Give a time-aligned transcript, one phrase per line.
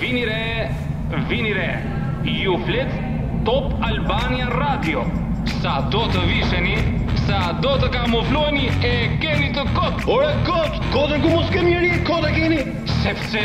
[0.00, 0.70] Vini re,
[1.30, 1.78] vini re.
[2.24, 2.92] Ju flet
[3.44, 5.04] Top Albania Radio.
[5.62, 6.76] Sa do të visheni,
[7.26, 10.06] sa do të kamufloheni e keni të kot.
[10.08, 12.58] Ore kot, kotën ku mos kemi njerë, e keni
[13.02, 13.44] sepse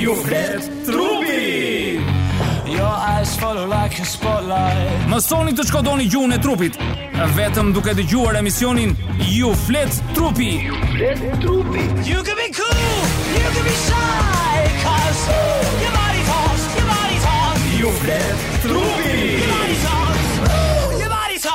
[0.00, 2.00] ju flet trupi.
[2.70, 6.76] Your eyes follow like a spotlight Mësoni të shkodoni gjuhën e trupit
[7.34, 8.94] Vetëm duke të gjuar emisionin
[9.26, 13.09] You flet trupi Ju flet trupi You can be cool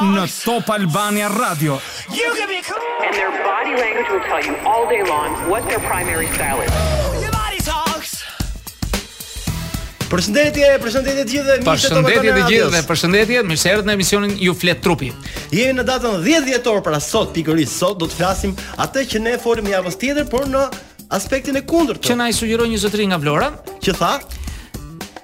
[0.02, 1.74] në Top Albania Radio.
[2.10, 2.80] You can be cool.
[3.04, 6.72] And their body language will tell you all day long what their primary style is.
[10.06, 14.54] Përshëndetje, përshëndetje të gjithëve, miqtë Përshëndetje të gjithëve, përshëndetje, mirë se erdhët në emisionin Ju
[14.56, 15.10] flet trupi.
[15.52, 18.54] Jemi në datën 10 dhjetor, pra sot pikërisht sot do të flasim
[18.86, 20.68] atë që ne folëm javën tjetër, por në
[21.10, 22.02] aspektin e kundërt.
[22.06, 23.52] Që na i sugjeroi një zotëri nga Vlora,
[23.84, 24.14] që tha,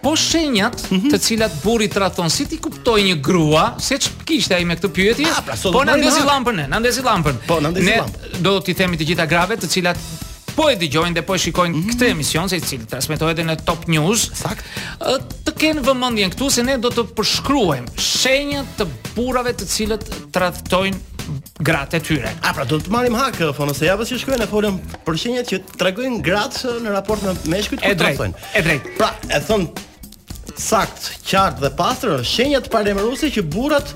[0.02, 1.12] po shenjat mm -hmm.
[1.13, 5.25] të cilat burri tradhon si ti kuptoj një grua, se ç'kishte ai me këtë pyetje?
[5.31, 7.36] Ah, pra, po, po na ndezi llampën, na ndezi llampën.
[7.47, 8.42] Po na ndezi llampën.
[8.42, 9.97] Do t'i themi të gjitha grave të cilat
[10.55, 11.92] po e dëgjojnë dhe po e shikojnë mm -hmm.
[11.92, 14.31] këtë emision se i cili transmetohet në Top News.
[14.33, 14.66] Sakt.
[15.45, 20.98] Të kenë vëmendjen këtu se ne do të përshkruajmë shenjat të burrave të cilët tradhtojnë
[21.63, 22.31] gratë e tyre.
[22.47, 25.53] A pra do të marrim hak fonos po, se javës që shkruajnë folën për shenjat
[25.53, 28.43] që tregojnë gratë në raport me meshkujt ku trafojnë.
[28.51, 28.91] Është drejt.
[28.99, 29.67] Pra, e thon
[30.62, 33.92] sakt, qartë dhe pastër, shenjat paremëruese që burrat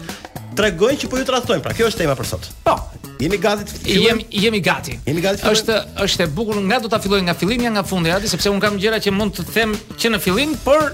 [0.56, 1.64] tregojnë që po ju tradhtojnë.
[1.66, 2.50] Pra kjo është tema për sot.
[2.64, 2.76] Po.
[3.20, 4.98] Jemi gati të Jemi jemi gati.
[5.08, 5.44] Jemi gati.
[5.48, 8.60] Është është e bukur nga do ta filloj nga fillimi nga fundi aty sepse un
[8.64, 10.92] kam gjëra që mund të them që në fillim, por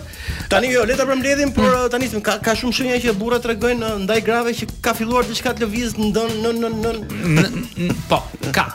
[0.52, 1.88] tani jo, le ta përmbledhim, por mm.
[1.96, 5.56] tani ka ka shumë shenja që burra tregojnë uh, ndaj grave që ka filluar diçka
[5.58, 6.94] të lëviz në në në
[7.34, 8.22] në po,
[8.54, 8.68] ka.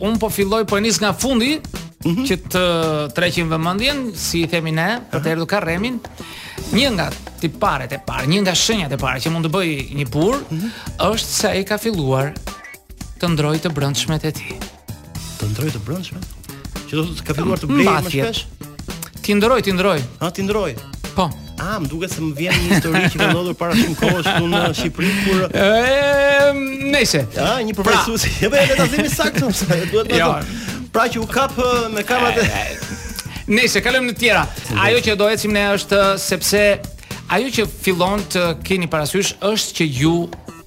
[0.00, 1.58] Un po filloj po nis nga fundi,
[2.02, 2.26] Mhm.
[2.26, 2.62] që të
[3.16, 5.98] treqin vëmendjen, si i themi ne, për të erdu ka remin.
[6.72, 7.06] Një nga
[7.40, 10.72] tiparet e pare një nga shenjat e pare që mund të bëj një burr, mhm.
[11.10, 12.32] është se ai ka filluar
[13.20, 14.58] të ndrojë të brendshmet e tij.
[15.40, 16.26] Të ndrojë të brendshmet?
[16.88, 18.44] Që do të ka filluar të blejë më shpesh?
[19.22, 19.98] Ti ndroj, ti ndroj.
[20.18, 20.72] Ha, ti ndroj.
[21.14, 21.28] Po.
[21.62, 24.38] A, ah, më duket se më vjen një histori që ka ndodur para shumë kohësh
[24.50, 25.60] në Shqipëri kur ehm, pra.
[25.68, 27.20] jo, po, e, nëse.
[27.36, 28.24] Ja, një përfaqësues.
[28.40, 28.48] Pra.
[28.56, 30.16] vetë ta dimi duhet të.
[30.18, 30.30] Jo.
[30.92, 31.56] Pra që u kap
[31.96, 34.42] me kamat e Nëse kalojmë në tjera.
[34.84, 36.60] Ajo që do ecim ne është sepse
[37.32, 40.12] ajo që fillon të keni parasysh është që ju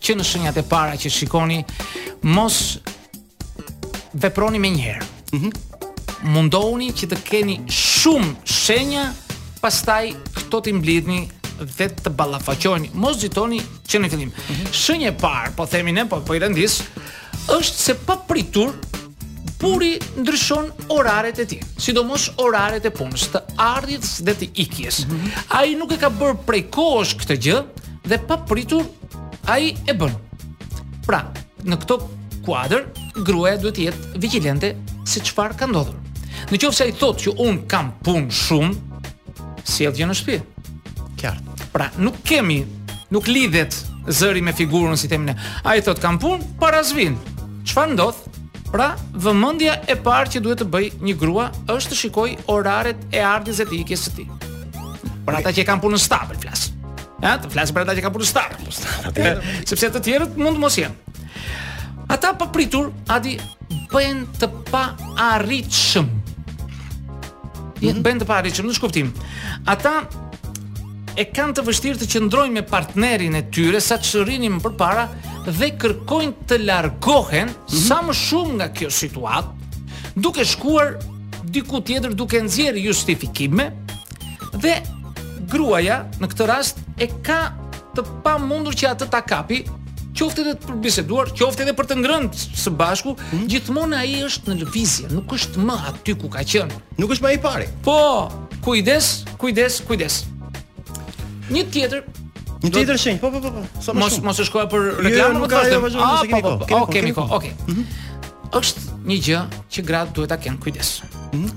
[0.05, 1.59] që në shenjat e para që shikoni
[2.35, 2.57] mos
[4.21, 5.05] veproni më njëherë.
[5.37, 5.45] Mhm.
[5.49, 5.61] Mm
[6.33, 9.03] Mundohuni që të keni shumë shenja,
[9.61, 11.19] pastaj këto të mblidhni
[11.77, 12.89] dhe të ballafaqoheni.
[12.97, 14.29] Mos xhitoni që në fillim.
[14.31, 14.71] Mm -hmm.
[14.73, 16.79] Shenja e parë, po themi ne, po po i rendis,
[17.53, 18.71] është se pa pritur
[19.59, 25.03] puri ndryshon oraret e tij, sidomos oraret e punës, të ardhjes dhe të ikjes.
[25.07, 25.31] Mm -hmm.
[25.57, 27.59] Ai nuk e ka bër prej kohësh këtë gjë
[28.11, 28.85] dhe pa pritur
[29.51, 30.13] ai e bën.
[31.07, 31.21] Pra,
[31.65, 31.97] në këto
[32.45, 32.81] kuadër
[33.25, 34.75] gruaja duhet të jetë vigjilente
[35.07, 35.95] se çfarë ka ndodhur.
[36.51, 38.73] Në qoftë se ai thotë që un kam punë shumë,
[39.63, 40.41] sjell gjë në shtëpi.
[41.17, 41.69] Qartë.
[41.73, 42.65] Pra, nuk kemi
[43.11, 43.73] nuk lidhet
[44.07, 45.35] zëri me figurën si themin.
[45.63, 47.15] Ai thotë kam punë, para zvin.
[47.65, 48.17] Çfarë ndodh?
[48.75, 48.89] Pra,
[49.23, 53.61] vëmendja e parë që duhet të bëj një grua është të shikoj oraret e ardhjes
[53.63, 54.25] e të ikjes së tij.
[55.25, 56.65] Për ata që kanë punën stabil, flas.
[57.23, 59.31] Ëh, të flas për ata që kanë punën stabil, po,
[59.71, 61.15] Sepse të tjerët mund të mos jenë.
[62.11, 63.37] Ata pa pritur, a di
[63.93, 64.83] bëjnë të pa
[65.29, 66.11] arritëshëm.
[66.11, 68.03] Mm -hmm.
[68.03, 69.13] Bëjnë të pa arritëshëm, në shkuptim.
[69.71, 70.01] Ata
[71.19, 75.05] e kanë të vështirë të qëndrojnë me partnerin e tyre sa të shërinin më përpara
[75.47, 77.83] dhe kërkojnë të largohen mm -hmm.
[77.87, 79.69] sa më shumë nga kjo situatë,
[80.15, 80.95] duke shkuar
[81.55, 83.71] diku tjetër duke nxjerrë justifikime
[84.63, 84.75] dhe
[85.51, 87.41] gruaja në këtë rast e ka
[87.95, 89.63] të pamundur që atë ta kapi
[90.15, 92.29] qoftë edhe për biseduar, qoftë edhe për të ngrënë
[92.63, 93.47] së bashku, mm -hmm.
[93.51, 97.33] gjithmonë ai është në lëvizje, nuk është më aty ku ka qenë, nuk është më
[97.33, 97.67] i pari.
[97.83, 98.31] Po,
[98.63, 100.23] kujdes, kujdes, kujdes.
[101.51, 102.05] Një tjetër.
[102.63, 103.21] Një tjetër shenjë.
[103.21, 103.93] Po, po, po, po.
[103.99, 106.79] Mos mos e shkoja për jo, jo, reklamën, nuk po ka Ah, po, po, po.
[106.87, 107.25] Okej, miko.
[107.37, 107.51] Okej.
[107.67, 108.49] Mhm.
[108.57, 109.43] Është një gjë
[109.75, 110.89] që gratë duhet ta kenë kujdes.
[111.33, 111.49] Mhm.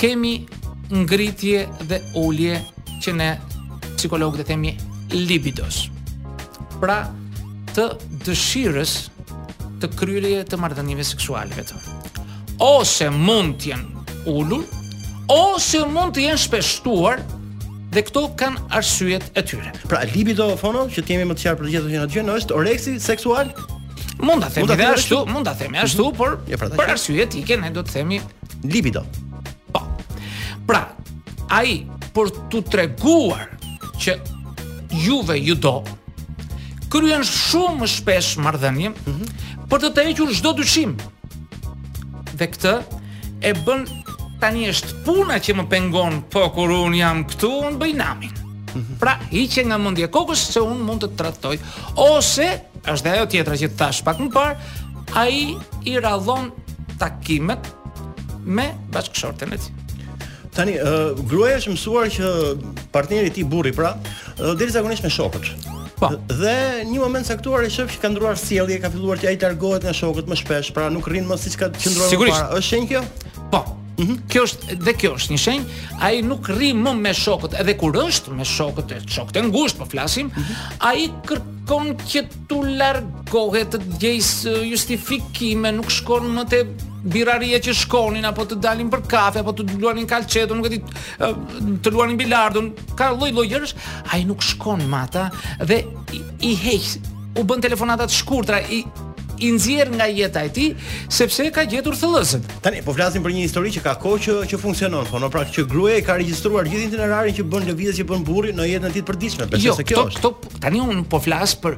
[0.00, 0.34] Kemi
[1.02, 2.60] ngritje dhe ulje
[3.02, 3.28] që ne
[3.96, 4.72] psikologët e themi
[5.12, 5.82] libidos.
[6.80, 7.02] Pra,
[7.74, 7.86] të
[8.24, 8.94] dëshirës
[9.80, 11.76] të kryrje të marrëdhënieve seksuale vetëm.
[12.64, 13.88] Ose mund të jenë
[14.32, 14.64] ulur,
[15.28, 17.20] ose mund të jenë shpeshtuar,
[17.96, 19.70] dhe këto kanë arsyet e tyre.
[19.88, 22.56] Pra libido fono, që kemi më të qartë për gjithë ato që na dëgjojnë, është
[22.58, 23.52] oreksi seksual?
[24.20, 26.16] Mund ta themi dhe ashtu, mund ta themi ashtu, mm -hmm.
[26.16, 28.18] por ja, jo, pra, për arsye etike ne do të themi
[28.74, 29.02] libido.
[29.72, 29.80] Po.
[30.68, 30.82] Pra,
[31.58, 31.72] ai
[32.14, 33.44] për të treguar
[34.02, 34.10] që
[35.06, 35.74] juve ju do
[36.92, 39.68] kryen shumë shpesh marrëdhënie mm -hmm.
[39.70, 40.92] për të të hequr çdo dyshim.
[42.38, 42.74] Dhe këtë
[43.40, 43.80] e bën
[44.40, 48.32] tani është puna që më pengon, po kur un jam këtu, un bëj namin.
[48.76, 48.98] Mhm.
[49.00, 51.58] Pra, hiqe nga mendja kokës se un mund të tratoj.
[51.96, 54.56] ose është ajo tjetra që thash pak më parë,
[55.14, 55.56] ai
[55.86, 56.50] i radhon
[56.98, 57.64] takimet
[58.44, 59.70] me bashkëshorten e tij.
[60.54, 62.26] Tani, uh, gruaja është mësuar që
[62.92, 63.96] partneri i tij burri, pra,
[64.40, 65.46] uh, deri zakonisht me shokët.
[66.00, 66.06] Po.
[66.28, 69.44] Dhe një moment saktuar e shef që ka ndruar sjellje, ka filluar që ai të
[69.46, 72.52] largohet nga shokët më shpesh, pra nuk rrin më siç ka qendruar më parë.
[72.58, 73.02] Është shenjë kjo?
[73.50, 73.62] Po.
[73.96, 74.24] -hmm.
[74.30, 77.96] Kjo është dhe kjo është një shenjë, ai nuk rri më me shokët, edhe kur
[78.06, 80.82] është me shokët e shokët e ngushtë, po flasim, mm -hmm.
[80.88, 84.32] ai kërkon që tu largohet të gjejs
[84.70, 86.60] justifikime, nuk shkon më te
[87.06, 90.80] biraria që shkonin apo të dalin për kafe apo të luanin kalçetë, nuk e di,
[91.82, 93.74] të luanin bilardun, ka lloj lloj gjësh,
[94.12, 95.28] ai nuk shkon më ata
[95.62, 96.20] dhe i,
[96.50, 96.86] i heq
[97.38, 98.80] u bën telefonata të shkurtra i
[99.40, 100.74] i nxjerr nga jeta e tij
[101.12, 102.42] sepse ka gjetur thellësin.
[102.64, 105.56] Tani po flasim për një histori që ka kohë që që funksionon, po në praktikë
[105.58, 108.94] që gruaja ka regjistruar gjithë itinerarin që bën lëvizje që bën burri në jetën e
[108.94, 110.24] tij të përditshme, besoj jo, se kjo është.
[110.24, 111.76] Jo, tani un po flas për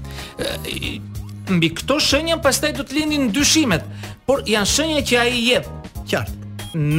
[1.50, 3.88] Mbi këto shenja pastaj do të lindin dyshimet,
[4.28, 5.70] por janë shenja që ai jep.
[6.12, 6.36] Qartë.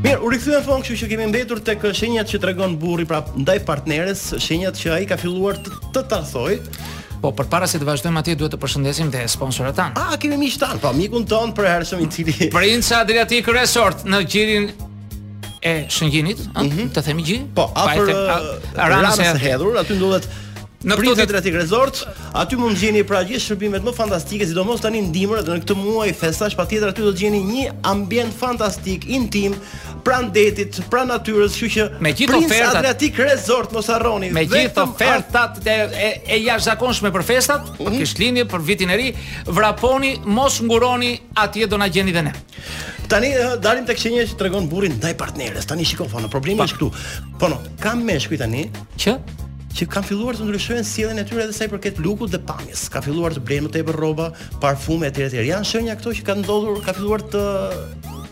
[0.00, 3.58] Mirë, u rikthyen fon, kështu që kemi mbetur tek shenjat që tregon burri pra ndaj
[3.68, 6.56] partneres, shenjat që ai ka filluar të të tarthoj.
[7.20, 10.00] Po, për para se të vazhdojmë atje, duhet të përshëndesim dhe sponsorat tanë.
[10.06, 12.36] A, kemi mi shtanë, pa, po, mikun tonë për herëshëm i cili...
[12.56, 14.72] Prince Adriatic Resort në gjirin
[15.60, 16.90] e shëngjinit, mm -hmm.
[16.96, 17.42] të themi gjë?
[17.60, 20.32] Po, për ranës hedhur, aty ndullet...
[20.86, 22.00] Në këto ditë Atlantic Resort,
[22.38, 25.74] aty mund të gjeni pra gjithë shërbimet më fantastike, sidomos tani në dimër, në këtë
[25.74, 29.56] muaj festash, patjetër aty do të gjeni një ambient fantastik, intim,
[30.06, 34.30] pranë detit, pranë natyrës, kështu që me gjithë ofertat Atlantic Resort mos harroni.
[34.38, 38.04] Me gjithë ofertat e, e jashtëzakonshme për festat, për mhm.
[38.04, 39.08] kësht për vitin e ri,
[39.50, 41.10] vraponi, mos nguroni,
[41.42, 42.36] atje do na gjeni dhe ne.
[43.10, 45.66] Tani eh, dalim tek çënia që tregon burrin ndaj partnerës.
[45.70, 46.92] Tani shikoj fona, po, problemi është këtu.
[47.40, 47.50] Po,
[47.82, 48.66] kam meshkuj tani,
[49.00, 49.14] që
[49.76, 52.86] që kanë filluar të ndryshojnë sjelljen e tyre edhe sa i përket lukut dhe pamjes.
[52.92, 54.30] Ka filluar të blejnë më tepër rroba,
[54.62, 55.42] parfume etj etj.
[55.50, 57.44] Janë shenja këto që kanë ndodhur, ka filluar të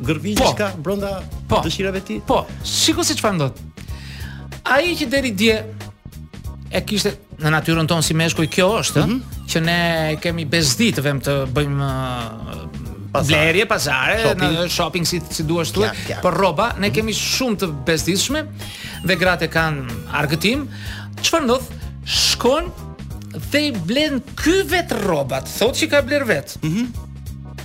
[0.07, 1.13] gërvijë po, diçka brenda
[1.51, 2.23] po, dëshirave të tij.
[2.29, 2.43] Po.
[2.67, 3.63] Shikoj si çfarë ndodh.
[4.73, 5.59] Ai që deri dje
[6.77, 9.47] e kishte në natyrën tonë si meshkuj kjo është, mm -hmm.
[9.53, 9.81] që ne
[10.23, 11.95] kemi bezdi të vëmë të bëjmë
[13.17, 15.87] Blerje, pazare, shopping, në shopping si, si duash të
[16.23, 18.43] Për roba, ne kemi shumë të bestishme
[19.09, 20.67] Dhe gratë e kanë argëtim
[21.27, 21.69] Çfarë ndodh?
[22.07, 22.65] Shkon
[23.53, 25.49] dhe i blen ky vet rrobat.
[25.59, 26.57] Thot se ka bler vet.
[26.63, 26.79] Mhm.
[26.79, 26.89] Mm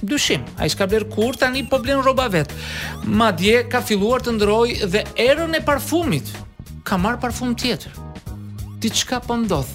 [0.09, 2.49] Dushim, ai s'ka bler kur tani po blen rroba vet.
[3.19, 6.25] Madje ka filluar të ndroj dhe erën e parfumit.
[6.89, 7.93] Ka marr parfum tjetër.
[8.81, 9.69] Diçka po ndodh.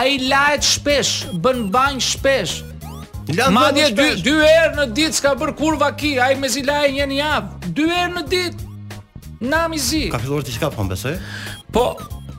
[0.00, 1.12] Ai lahet shpesh,
[1.44, 2.54] bën banj shpesh.
[3.52, 7.18] madje dy dy herë në ditë s'ka bër kurva ki, ai mezi zi lahet një
[7.20, 8.72] javë, dy herë në ditë.
[9.52, 10.06] Na mizi.
[10.08, 11.20] Ka filluar diçka po mbesoj?
[11.76, 11.86] Po.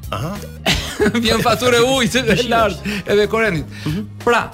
[0.09, 0.33] Aha.
[1.23, 3.71] vjen faturë ujit e lartë edhe korrentit.
[3.87, 4.03] Mhm.
[4.23, 4.45] Pra,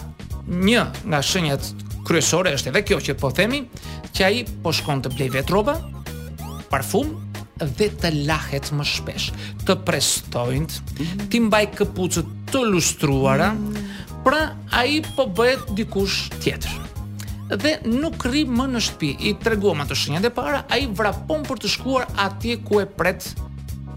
[0.47, 1.69] një nga shenjat
[2.07, 3.63] kryesore është edhe kjo që po themi,
[4.13, 5.77] që ai po shkon të blej vet rroba,
[6.69, 7.13] parfum
[7.63, 9.29] dhe të lahet më shpesh.
[9.65, 11.27] Të prestojnë, mm -hmm.
[11.31, 14.23] ti mbaj këpucët të lustruara, mm -hmm.
[14.25, 16.79] pra ai po bëhet dikush tjetër
[17.59, 19.09] dhe nuk ri më në shtëpi.
[19.29, 23.21] I treguam ato shenjat e para, ai vrapon për të shkuar atje ku e pret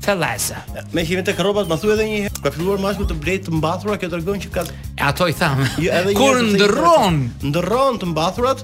[0.06, 0.62] Thellasa.
[0.94, 3.54] Me qenë tek rrobat, më thuaj edhe një herë, ka filluar mashku të blej të
[3.58, 4.64] mbathura, kjo tregon që ka
[5.06, 5.62] Ato i tham.
[5.82, 7.18] Jo, edhe një Kur ndrron,
[7.50, 8.62] ndrron të mbathurat,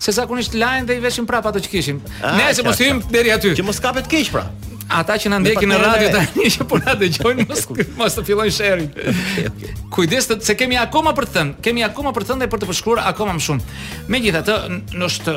[0.00, 2.00] se zakonisht lajnë dhe i veshin prap ato që kishim.
[2.22, 3.52] Ah, ne se mos hyjm deri aty.
[3.58, 4.46] Që mos kapet keq pra.
[4.88, 7.66] Ata që na ndjekin në radio tani që po na dëgjojnë mos
[8.00, 8.88] mos të fillojnë sherin.
[9.92, 12.64] Kujdes të se kemi akoma për të thënë, kemi akoma për të thënë dhe për
[12.64, 13.76] të përshkruar akoma më shumë.
[14.14, 14.56] Megjithatë,
[14.96, 15.34] në shtë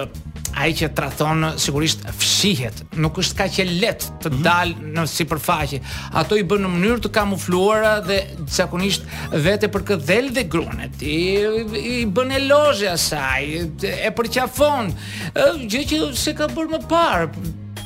[0.53, 2.81] ai që trathon sigurisht fshihet.
[3.01, 4.41] Nuk është kaq e lehtë të mhm.
[4.45, 5.79] dalë në sipërfaqe.
[6.21, 8.17] Ato i bën në mënyrë të kamufluara dhe
[8.55, 9.07] zakonisht
[9.45, 13.47] vete për këtë dhe gruan e tij i, i bën elozhe asaj,
[13.81, 14.91] e përqafon.
[15.31, 17.31] Është gjë që s'e ka bërë më parë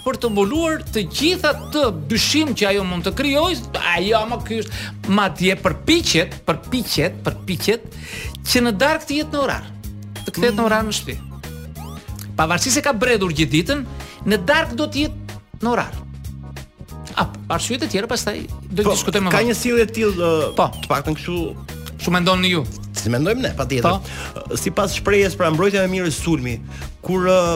[0.05, 3.63] për të mbuluar të gjitha të dyshim që ajo mund të krijojë,
[3.95, 7.88] ajo më ky është madje përpiqet, përpiqet, përpiqet
[8.45, 9.72] që në darkë të jetë në orar.
[10.27, 11.35] Të kthehet në orar në shtëpi
[12.38, 13.84] pavarësisht se ka bredhur gjithë ditën,
[14.30, 16.00] në darkë do të jetë në orar.
[17.15, 19.38] A arsyet e tjera pastaj do të po, diskutojmë më vonë.
[19.38, 21.44] Ka një sillje të tillë, uh, po, të paktën kështu
[21.96, 22.62] Shumë mendon në ju.
[23.00, 23.86] Si mendojmë ne, patjetër.
[23.88, 23.98] Po.
[24.42, 26.58] Uh, sipas shprehjes për mbrojtjen e mirë sulmi,
[27.06, 27.56] kur uh,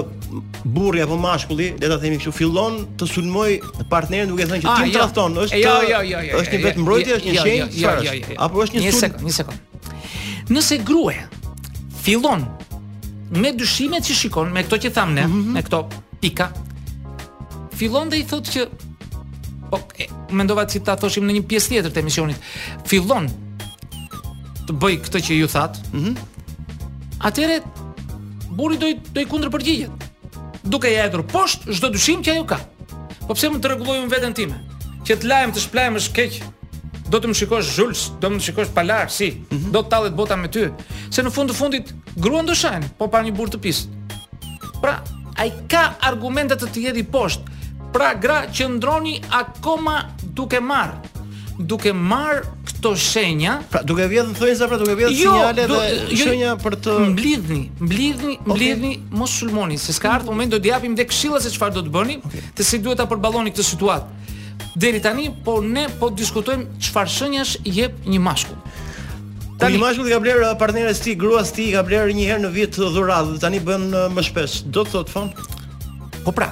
[0.64, 3.50] burri apo mashkulli, le ta themi kështu, fillon të sulmoj
[3.92, 5.26] partnerin duke thënë që ah, ti më jo.
[5.44, 8.64] është jo, jo, jo, jo, është një jo, vetë mbrojtje, jo, është një shenjë, apo
[8.64, 8.88] është një sulm?
[8.96, 10.08] Një sekond, një sekond.
[10.56, 11.30] Nëse gruaja
[12.08, 12.48] fillon
[13.38, 15.54] me dyshimet që shikon, me këto që thamë ne, mm -hmm.
[15.58, 15.80] me këto
[16.22, 16.48] pika,
[17.78, 18.64] fillon dhe i thot që,
[19.72, 22.38] po, e, mendova që ta thoshim në një pjesë tjetër të emisionit,
[22.90, 23.30] fillon
[24.66, 26.16] të bëj këto që ju thatë, mm
[27.22, 27.76] -hmm.
[28.60, 29.92] buri do i, do i kundrë përgjigjet,
[30.64, 32.58] duke ja edhur poshtë, zdo dyshim që ajo ka.
[33.28, 34.58] Po pse më të regullojmë veten time?
[35.06, 36.48] Që të lajmë, të shplajmë është keqë,
[37.10, 39.72] do të më shikosh Zhulz, do të më shikosh Palar, si, mm -hmm.
[39.74, 40.68] do të tallet bota me ty.
[41.12, 43.90] Se në fund të fundit gruan do shajnë, po pa një burr të pist.
[44.82, 44.96] Pra,
[45.42, 47.58] ai ka argumente të të jetë poshtë.
[47.94, 49.98] Pra, gra që ndroni akoma
[50.38, 50.92] duke marr,
[51.58, 55.82] duke marr këto shenja, pra duke vjedhën thënësa, pra duke vjedhë jo, sinjale dhe jo,
[56.12, 59.18] jo, shenja jo, për të mblidhni, mblidhni, mblidhni okay.
[59.20, 61.92] mos sulmoni, se s'ka ardhur moment do t'i japim dhe këshilla se çfarë do të
[61.98, 62.44] bëni, okay.
[62.56, 64.38] të si duhet ta përballoni këtë situatë
[64.76, 68.60] deri tani, po ne po diskutojm çfarë shenjash jep një mashkull.
[68.60, 72.44] Po, tani mashkulli ka bler partneres së tij, gruas së tij ka bler një herë
[72.46, 74.62] në vit dhuratë, tani bën uh, më shpesh.
[74.74, 75.44] Do të thotë fond.
[76.24, 76.52] Po pra.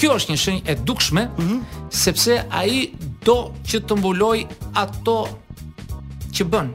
[0.00, 1.60] Kjo është një shenjë e dukshme, mm -hmm.
[1.90, 2.92] sepse ai
[3.24, 5.28] do që të mbuloj ato
[6.32, 6.68] që bën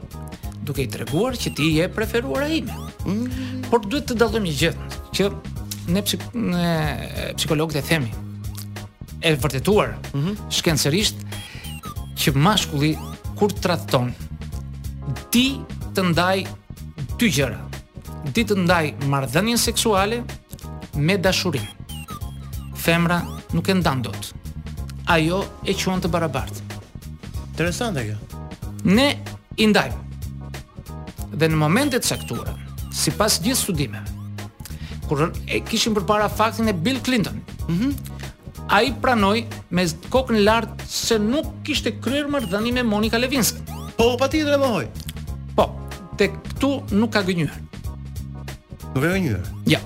[0.66, 2.72] duke i treguar që ti je preferuar a ime.
[3.06, 3.70] Mm -hmm.
[3.70, 5.32] Por duhet të dallojmë një gjithë, që
[5.88, 6.20] ne psik
[7.38, 8.10] psikologët e themi,
[9.26, 10.34] e vërtetuar, mm -hmm.
[10.54, 11.16] shkencërisht
[12.16, 12.92] që mashkulli
[13.36, 14.12] kur tradhton
[15.34, 15.46] ti
[15.94, 16.38] të ndaj
[17.18, 17.58] dy gjëra.
[18.34, 20.18] Ti të ndaj marrëdhënien seksuale
[21.06, 21.62] me dashuri.
[22.84, 23.18] Femra
[23.54, 24.22] nuk e ndan dot.
[25.14, 25.40] Ajo
[25.70, 26.58] e quan të barabartë.
[27.52, 28.16] Interesante kjo.
[28.96, 29.08] Ne
[29.62, 29.90] i ndaj
[31.38, 32.54] dhe në momentet saktura,
[33.00, 34.00] si pas gjithë studime,
[35.08, 35.18] kur
[35.54, 37.36] e kishim për para faktin e Bill Clinton,
[37.68, 37.92] mm -hmm
[38.68, 43.56] a i pranoj me kokën lartë se nuk kishte kryrë mërë me Monika Levinsk.
[43.96, 44.88] Po, pa ti dhe më hojë?
[45.56, 45.66] Po,
[46.18, 47.60] të këtu nuk ka gënyërë.
[48.96, 49.42] Nuk e gënyërë?
[49.70, 49.80] Ja.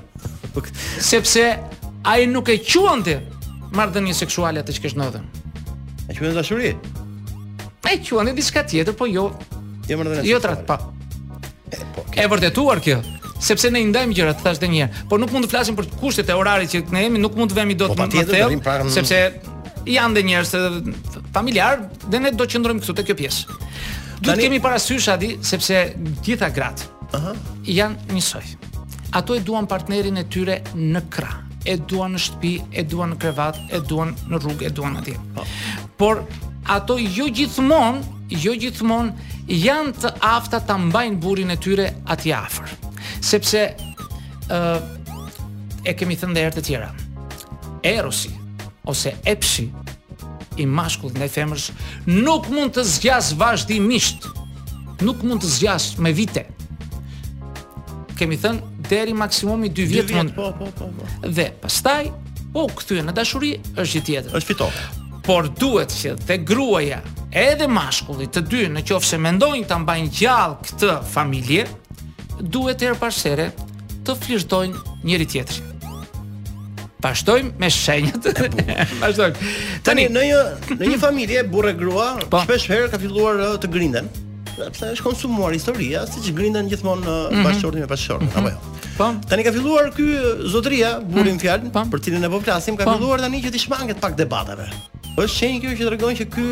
[0.99, 1.45] Sepse
[2.05, 3.23] a i nuk e quante
[3.93, 5.23] të seksuale atë seksualet të që kështë në
[6.09, 9.29] E quon të da E quon të diska tjetër, po jo.
[9.89, 10.77] Jo të jo ratë pa.
[11.71, 12.25] E, po, okay.
[12.25, 13.01] e vërdetuar kjo
[13.41, 16.35] sepse ne i ndajmë gjërat, thashë edhe Por nuk mund të flasim për kushtet e
[16.37, 18.91] orarit që ne jemi, nuk mund të vemi dot po, në hotel, pra, mm.
[18.93, 19.19] sepse
[19.89, 20.57] janë dhe njerëz
[21.35, 23.55] familjar dhe ne do të qëndrojmë këtu te kjo pjesë.
[24.21, 25.79] Do të kemi parasysh atë sepse
[26.27, 27.37] gjitha grat uh -huh.
[27.65, 28.45] janë njësoj.
[29.13, 33.19] Ato e duan partnerin e tyre në krah e duan në shtëpi, e duan në
[33.19, 35.17] krevat, e duan në rrugë, e duan atje.
[35.37, 35.45] Oh.
[35.99, 36.23] Por
[36.67, 39.13] ato jo gjithmonë, jo gjithmonë
[39.49, 42.80] janë të afta ta mbajnë burrin e tyre atje afër
[43.21, 43.65] sepse
[44.51, 44.81] ë uh,
[45.87, 46.91] e kemi thënë herë të tjera.
[47.87, 48.33] Erosi
[48.91, 49.69] ose epsi
[50.61, 51.69] i mashkullit ndaj femrës
[52.11, 54.27] nuk mund të zgjas vazhdimisht.
[55.05, 56.47] Nuk mund të zgjas me vite.
[58.19, 60.35] Kemi thënë deri maksimumi 2 vjet mund.
[60.37, 61.29] Po, po, po, po.
[61.31, 62.11] Dhe pastaj
[62.53, 64.33] po kthyen në dashuri është gjë tjetër.
[64.41, 64.87] Është fitore.
[65.25, 67.01] Por duhet që te gruaja
[67.39, 71.69] edhe mashkulli të dy në qofë se mendojnë të mbajnë gjallë këtë familje,
[72.49, 73.51] duhet herë pashere
[74.07, 75.67] të flishtojnë njëri tjetrin.
[77.01, 78.27] Pashtojmë me shenjat.
[79.01, 79.47] Pashtojmë.
[79.87, 80.41] Tani në një
[80.83, 82.27] në një familje burrë grua pa.
[82.43, 82.43] Po.
[82.45, 84.11] shpesh herë ka filluar të grinden.
[84.51, 87.49] Sepse është konsumuar historia, siç grinden gjithmonë në mm -hmm.
[87.49, 88.37] bashkëshorti me mm -hmm.
[88.37, 88.59] apo jo.
[88.99, 89.07] Po.
[89.29, 90.05] Tani ka filluar ky
[90.53, 92.93] zotëria, burrin mm për cilën ne po flasim, ka pa.
[92.93, 92.99] Po.
[92.99, 94.71] filluar tani që t'i shmanget pak debateve.
[95.17, 96.45] Është shenjë kjo që tregon që ky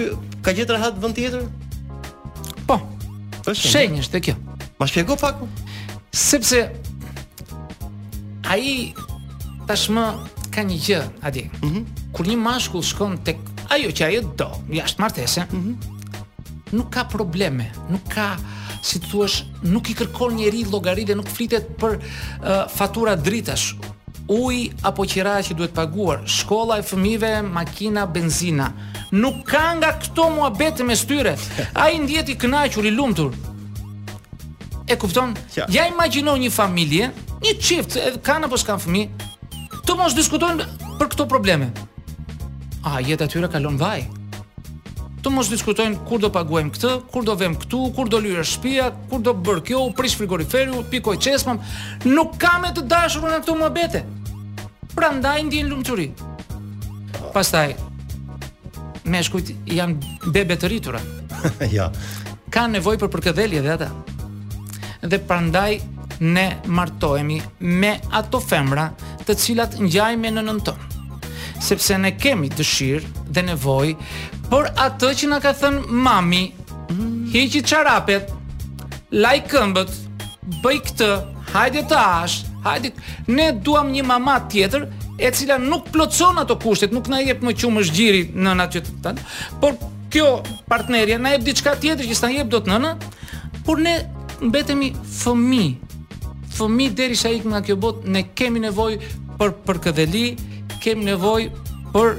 [0.43, 1.41] ka gjetur rahat vend tjetër?
[2.67, 2.81] Po.
[3.55, 4.35] shenjë, është kjo.
[4.79, 5.35] Ma shpjego pak.
[6.19, 6.59] Sepse
[8.43, 8.91] A i
[9.69, 11.85] ka një gjë Adi mm -hmm.
[12.13, 13.35] Kur një mashkull shkon të
[13.75, 15.75] Ajo që ajo do jashtë ashtë martese mm -hmm.
[16.75, 18.27] Nuk ka probleme Nuk ka
[18.83, 23.67] Si të thuash Nuk i kërkon njeri rrit Dhe nuk flitet për uh, Fatura dritash
[24.29, 28.67] Uj Apo qira që duhet paguar Shkolla e fëmive Makina Benzina
[29.13, 31.39] Nuk ka nga këto mua betë me styret
[31.83, 33.31] A i kënaqur i lumtur
[34.89, 35.37] e kupton?
[35.71, 37.11] Ja imagjino një familje,
[37.45, 39.27] një çift që kanë apo s'kan fëmijë,
[39.87, 40.67] të mos diskutojnë
[40.99, 41.69] për këto probleme.
[42.89, 44.07] A jeta e tyre kalon vaj.
[45.23, 48.91] Të mos diskutojnë kur do paguajmë këtë, kur do vëmë këtu, kur do lyre shtëpia,
[49.11, 51.59] kur do bër kjo, u prish frigoriferi, u pikoj çesmën,
[52.07, 54.05] nuk kam me të dashur në këto mohbete.
[54.95, 56.07] Prandaj ndjen lumturi.
[57.35, 57.75] Pastaj
[59.09, 61.01] meshkujt janë bebe të rritura.
[61.79, 61.91] ja.
[62.55, 63.91] Kan nevojë për përkëdhelje dhe ata
[65.03, 65.79] dhe prandaj
[66.21, 68.89] ne martohemi me ato femra
[69.27, 71.05] të cilat ngjajmë në nënën tonë.
[71.63, 73.95] Sepse ne kemi dëshirë dhe nevojë
[74.51, 76.43] për atë që na ka thënë mami,
[77.35, 78.31] hiqi çarapet,
[79.13, 79.93] laj këmbët,
[80.65, 81.11] bëj këtë,
[81.53, 82.93] hajde të hash, hajde.
[83.29, 84.89] Ne duam një mama tjetër
[85.19, 88.99] e cila nuk plotëson ato kushtet, nuk na jep më qumë zgjiri në natë të
[89.05, 89.31] tanë,
[89.63, 89.79] por
[90.13, 90.39] kjo
[90.71, 92.95] partnerja na jep diçka tjetër që s'na jep dot nëna,
[93.67, 93.99] por ne
[94.41, 95.67] mbetemi fëmi
[96.59, 100.25] fëmi deri sa ikëm nga kjo botë ne kemi nevojë për për këdheli
[100.83, 102.19] kemi nevojë për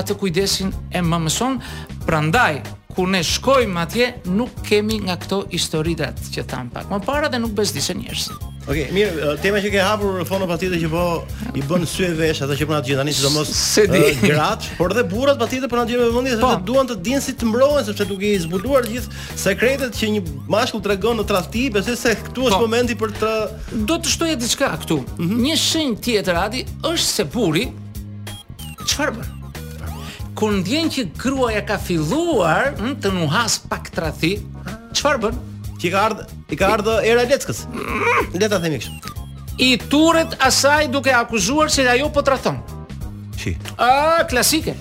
[0.00, 1.58] atë kujdesin e mamëson
[2.06, 2.52] prandaj
[2.90, 7.40] kur ne shkojmë atje nuk kemi nga këto historitat që tham pak më para dhe
[7.42, 11.04] nuk bezdisen njerëzit Okej, okay, mirë, tema që ke hapur fono patjetër që po
[11.58, 13.82] i bën sy e vesh ata që po na dëgjojnë tani sidomos se
[14.78, 16.68] por edhe burrat patjetër po na dëgjojnë me vëmendje sepse po.
[16.68, 20.22] duan të dinë si të mbrohen sepse duke i zbuluar gjithë sekretet që një
[20.54, 22.70] mashkull tregon në tradhti, besoj se këtu është po.
[22.70, 23.34] momenti për të
[23.90, 25.00] do të shtoje diçka këtu.
[25.02, 25.44] Mm -hmm.
[25.48, 27.64] Një shenjë tjetër ati është se burri
[28.86, 29.38] çfarë bën?
[30.38, 34.36] Kur ndjen që gruaja ka filluar hm, të nuhas pak tradhti,
[34.94, 35.34] çfarë bën?
[35.80, 37.64] Që ka ardhur I ka ardhë era Leckës.
[38.34, 39.16] Le ta themi kështu.
[39.62, 42.58] I turret asaj duke akuzuar se ajo po tradhton.
[43.38, 43.54] Si.
[43.78, 44.74] Ah, klasike.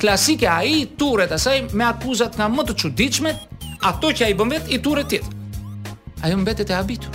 [0.00, 3.32] Klasike ai turret asaj me akuzat nga më të çuditshme,
[3.86, 6.22] ato që ai bën vet i turret tjetër.
[6.22, 7.14] Ai mbetet e habitur.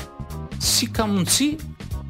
[0.60, 1.56] Si ka mundsi?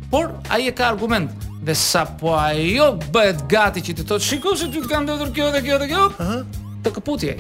[0.10, 1.30] Por ai e ka argument
[1.62, 5.30] dhe sa po ajo bëhet gati që të thotë shikosh se ti të kanë dhënë
[5.36, 6.04] kjo dhe kjo dhe kjo.
[6.24, 6.58] Ëh.
[6.86, 7.38] Të kaputje.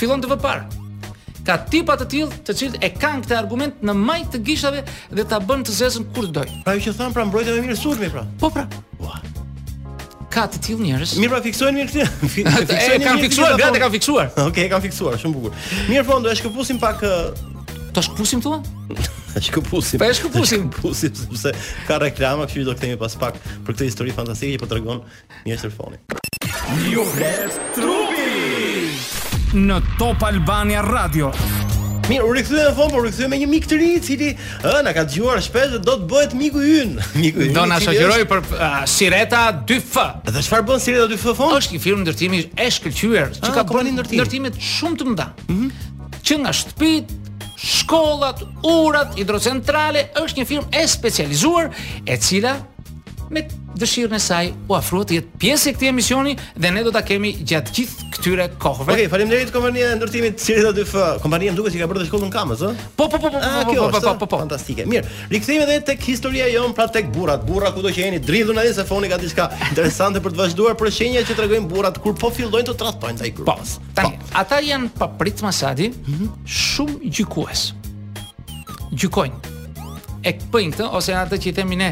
[0.00, 0.77] Fillon të vë parë
[1.48, 4.82] ka tipa të tillë të cilët e kanë këtë argument në majt të gishtave
[5.16, 6.62] dhe ta bën të zezën kur të doj.
[6.66, 8.24] Pra ju që thon pra mbrojtja më mirë sulmi pra.
[8.42, 8.66] Po pra.
[9.00, 9.16] Ua.
[10.32, 11.14] Ka të tillë njerëz.
[11.22, 12.32] Mirë pra fiksojnë mirë këtë.
[12.36, 12.98] Fiksojnë.
[12.98, 14.28] E kanë fiksuar, gratë e kanë fiksuar.
[14.48, 15.56] Okej, e kanë fiksuar, shumë bukur.
[15.88, 17.06] Mirë fond, po, do e shkëpusim pak
[17.96, 18.58] Ta shkëpusim thua?
[19.32, 19.98] Ta shkëpusim.
[20.02, 21.54] Pa e shkëpusim, po, pusim sepse
[21.88, 25.00] ka reklama, kështu do të kemi pas pak për këtë histori fantastike që po tregon
[25.48, 26.02] mjeshtër foni.
[26.92, 27.80] Ju vërtet
[29.54, 31.30] në Top Albania Radio.
[32.08, 34.28] Mirë, u rikthyem në fond, por u rikthyem me një mik të ri i cili
[34.64, 37.08] ë na ka dëgjuar shpesh dhe do të bëhet miku ynë.
[37.20, 37.54] Miku ynë.
[37.56, 39.98] Do na shoqëroj për uh, Sireta 2F.
[40.32, 41.56] Dhe çfarë bën Sireta 2F fond?
[41.60, 44.20] Është një firmë ndërtimi e shkëlqyer, që ah, ka bën ndërtim.
[44.22, 45.28] ndërtimet shumë të mëdha.
[45.28, 45.44] Ëh.
[45.46, 46.16] Mm -hmm.
[46.28, 47.20] Që nga shtëpitë
[47.58, 51.70] shkollat, urat, hidrocentrale, është një firmë e specializuar
[52.06, 52.56] e cila
[53.30, 53.44] me
[53.78, 57.00] dëshirën e saj u afrua të jetë pjesë e këtij emisioni dhe ne do ta
[57.06, 58.86] kemi gjatë gjithë këtyre kohëve.
[58.94, 60.94] Okej, okay, faleminderit kompania e ndërtimit Cirita 2F.
[61.22, 62.72] Kompania më duket se ka bërë të shkollën kamës, ë?
[62.98, 64.86] Po, po, po, po, A, ah, po, kjo, po, po, po, po, po, fantastike.
[64.88, 67.44] Mirë, rikthehemi edhe tek historia jon, pra tek burrat.
[67.48, 70.92] Burra kudo që jeni, dridhun atë se foni ka diçka interesante për të vazhduar për
[71.00, 73.52] shenjat që tregojnë burrat kur po fillojnë të tradhtojnë ai grup.
[73.52, 74.32] Po, tani, po.
[74.42, 76.50] ata janë papritmasadi, mm -hmm.
[76.58, 77.68] shumë gjykues.
[78.96, 79.57] Gjykojnë,
[80.26, 81.88] e këpëjnë të, ose atë që i themi ne,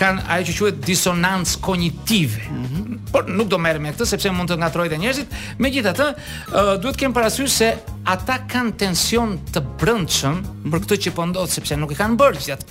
[0.00, 2.40] kanë ajo që quet disonancë kognitive.
[2.50, 2.98] Mm -hmm.
[3.12, 5.26] Por nuk do merë me këtë, sepse mund të nga trojt njerëzit.
[5.58, 7.72] Me gjithë atë, uh, duhet kemë parasur se
[8.04, 10.36] ata kanë tension të brëndshëm
[10.70, 10.82] për mhm.
[10.84, 12.64] këtë që pëndodhë, po sepse nuk i kanë bërë që atë.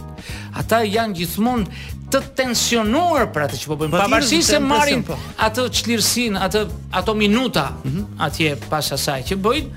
[0.61, 1.65] Ata janë gjithmonë
[2.12, 3.95] të tensionuar për atë që po bëjmë.
[3.95, 5.15] Pavarësisht se marrin po.
[5.43, 6.65] atë çlirsin, atë
[7.02, 8.24] ato minuta mm -hmm.
[8.28, 9.69] atje pas asaj që bëjnë,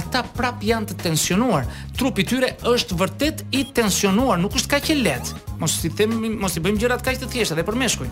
[0.00, 1.62] ata prap janë të tensionuar.
[1.98, 5.30] Trupi tyre është vërtet i tensionuar, nuk është kaq i lehtë.
[5.60, 6.10] Mos i them,
[6.42, 8.08] mos i bëjmë gjërat kaq të thjeshta dhe për meshkuj.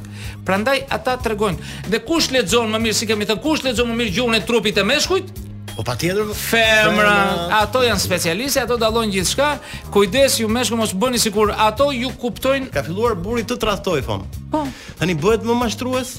[0.46, 1.58] Prandaj ata tregojnë.
[1.90, 4.74] Dhe kush lexon më mirë, si kemi thënë, kush lexon më mirë gjuhën e trupit
[4.76, 5.48] të meshkujt?
[5.76, 6.26] Po patjetër.
[6.36, 7.16] Femra,
[7.62, 9.50] ato janë specialistë, ato dallojnë gjithçka.
[9.94, 12.70] Kujdes ju meshkë mos bëni sikur ato ju kuptojnë.
[12.74, 14.64] Ka filluar burri të tradhtoj fëm Po.
[14.98, 16.16] Tani bëhet më mashtrues?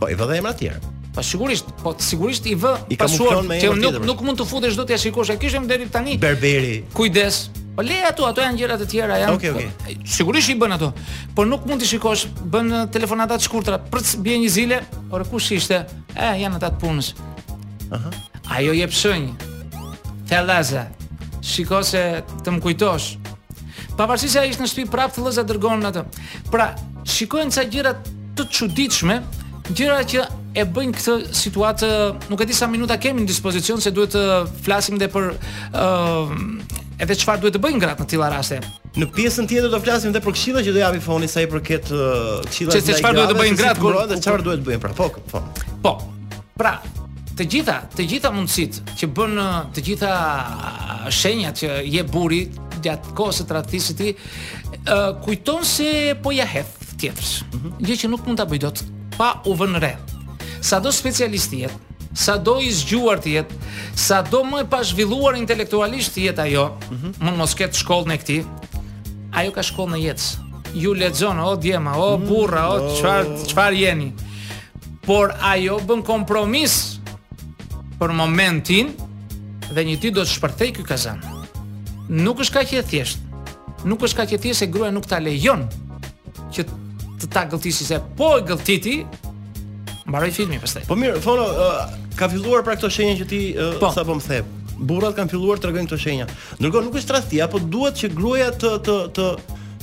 [0.00, 0.93] Po i vë dhe emra të tjerë.
[1.14, 4.88] Po sigurisht, po sigurisht i vë I pasuar që nuk nuk mund të futesh dot
[4.90, 6.16] ja shikosh e kishëm deri tani.
[6.18, 6.80] Berberi.
[6.94, 7.36] Kujdes.
[7.78, 9.34] Po le ato, ato janë gjëra të tjera, janë.
[9.36, 9.94] Okej, okay, okej.
[9.94, 10.10] Okay.
[10.16, 10.88] Sigurisht i bën ato.
[11.36, 15.52] Po nuk mund të shikosh, bën telefonata të shkurtra, prc bie një zile, por kush
[15.54, 15.80] ishte?
[16.14, 17.12] eh, janë ata të punës.
[17.92, 18.00] Aha.
[18.00, 18.58] Uh -huh.
[18.58, 19.30] Ajo jep shenjë.
[20.28, 20.86] Thellaza.
[21.42, 22.02] Shiko se
[22.42, 23.06] të më kujtosh.
[23.96, 26.02] Pavarësisht se ai ishte në shtëpi prapë thellaza dërgon ato.
[26.50, 26.74] Pra,
[27.04, 27.92] shikojnë ca gjëra
[28.36, 29.22] të çuditshme,
[29.72, 30.24] gjëra që
[30.58, 31.88] e bëjnë këtë situatë,
[32.30, 35.30] nuk e di sa minuta kemi në dispozicion se duhet të uh, flasim dhe për
[35.32, 38.60] uh, edhe çfarë duhet të bëjnë gratë në tilla raste.
[38.94, 41.88] Në pjesën tjetër do flasim edhe për këshilla që do japi foni sa i përket
[41.90, 42.84] këshillave.
[42.84, 44.92] Uh, Çfarë çfarë duhet të bëjnë gratë kur dhe çfarë duhet të bëjnë pra?
[44.94, 45.42] Po, po.
[45.84, 45.94] Po.
[46.54, 46.74] Pra,
[47.34, 50.18] të gjitha, të gjitha mundësitë që bën uh, të gjitha
[51.12, 52.44] shenjat që je buri
[52.84, 54.12] gjatë kohës së tradhtisit të
[54.86, 55.90] uh, kujton se
[56.22, 57.40] po ja hedh tjetrës.
[57.50, 58.02] Mm -hmm.
[58.04, 58.84] që nuk mund ta bëj dot
[59.16, 60.14] pa u vënë rreth.
[60.64, 63.56] Sa do specialist të jetë, sa do i zgjuar të jetë,
[63.98, 67.14] sa do më e pashvilluar intelektualisht të jetë ajo, mm -hmm.
[67.20, 68.38] më mos ketë shkollë në këti,
[69.42, 70.28] ajo ka shkollë në jetës.
[70.74, 72.96] Ju lexon o djema, o mm, burra, o
[73.48, 73.78] çfar oh.
[73.78, 74.12] jeni.
[75.06, 76.98] Por ajo bën kompromis
[78.00, 78.86] për momentin
[79.74, 81.20] dhe një ditë do të shpërthej ky kazan.
[82.08, 83.20] Nuk është ka e thjeshtë.
[83.84, 85.68] Nuk është ka e thjeshtë se gruaja nuk ta lejon
[86.52, 86.62] që
[87.24, 88.96] të ta gëlltish se po e gëlltiti.
[90.04, 90.84] Mbaroi filmi pastaj.
[90.88, 93.92] Po mirë, thonë uh, ka filluar pra këto shenja që ti uh, po.
[93.94, 94.42] sapo më the.
[94.74, 96.24] Burrat kanë filluar të rregojnë këto shenja.
[96.60, 99.26] Ndërkohë nuk është tradhtia, po duhet që gruaja të të të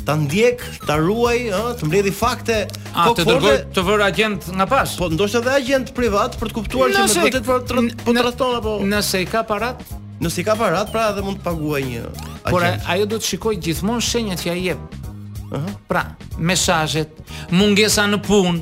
[0.01, 1.37] ta ndjek, ta ruaj,
[1.79, 2.55] të mbledhi fakte,
[2.89, 4.95] A, po të dërgoj të vër agent nga pas.
[4.99, 7.59] Po ndoshta edhe agent privat për të kuptuar që më vërtet po
[8.03, 9.83] po tradhton apo nëse i ka parat,
[10.25, 12.03] nëse i ka parat, pra edhe mund të paguaj një.
[12.49, 14.97] Por ajo do të shikoj gjithmonë shenjat që ai jep.
[15.87, 16.05] Pra,
[16.39, 17.11] mesazhet,
[17.51, 18.61] mungesa në punë.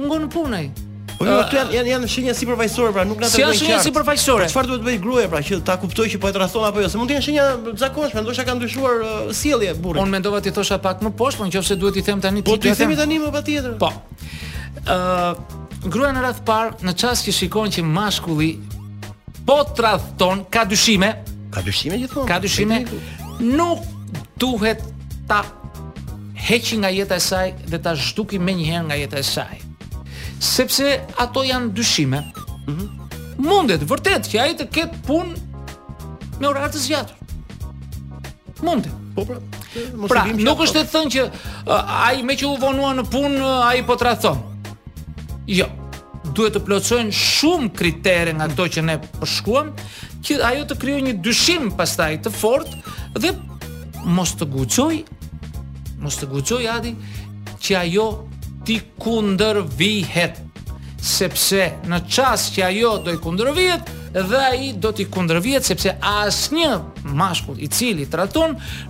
[0.00, 0.68] Mungon në punë ai.
[1.16, 1.36] Po jo,
[1.74, 4.46] janë janë shenja si pra nuk na si janë shenja si përfaqësore.
[4.46, 6.80] Pra, çfarë duhet të bëj gruaja pra që ta kuptoj që po e tradhon apo
[6.80, 6.88] jo?
[6.88, 7.44] Se mund të jenë shenja
[7.82, 10.00] zakonshme, ndoshta ka ndryshuar uh, sjellje burri.
[10.00, 12.46] Unë mendova ti thosha pak më poshtë, por nëse duhet i them tani ti.
[12.48, 13.76] Po ti themi tani më patjetër.
[13.82, 13.90] Po.
[14.86, 18.50] Ë, uh, gruaja në radh par, në çast që shikon që mashkulli
[19.46, 21.12] po tradhton, ka dyshime.
[21.52, 22.32] Ka dyshime gjithmonë.
[22.32, 22.80] Ka dyshime.
[23.44, 23.84] Nuk
[24.40, 24.88] duhet
[25.28, 25.44] ta
[26.48, 29.56] heqi nga jeta e saj dhe ta zhduki më njëherë nga jeta e saj.
[30.40, 32.20] Sepse ato janë dyshime.
[32.66, 32.88] Mm -hmm.
[33.40, 35.34] Mundet vërtet që ai të ketë punë
[36.40, 37.04] me orar të
[38.62, 38.92] Mundet.
[39.14, 39.36] Po pra,
[39.96, 43.04] mos pra, e nuk është të thënë që uh, ai me që u vonua në
[43.10, 44.36] punë, uh, ai po tradhon.
[45.46, 45.66] Jo.
[46.36, 49.72] Duhet të plotësojnë shumë kritere nga ato që ne përshkuam,
[50.22, 52.74] që ajo të krijojë një dyshim pastaj të fortë
[53.16, 53.32] dhe
[54.04, 55.04] mos të guxoj
[56.02, 56.94] mos të guxoj Adi
[57.60, 58.06] që ajo
[58.64, 60.38] ti kundër vihet
[61.00, 65.64] sepse në qas që ajo do i kundër vihet dhe aji do t'i kundër vihet
[65.64, 66.70] sepse as një
[67.16, 68.46] mashkull i cili të